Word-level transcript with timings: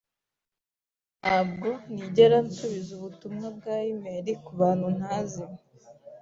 Ntabwo 1.21 1.69
nigera 1.93 2.37
nsubiza 2.47 2.91
ubutumwa 2.99 3.47
bwa 3.57 3.75
imeri 3.93 4.31
kubantu 4.45 4.87
ntazi. 4.97 5.43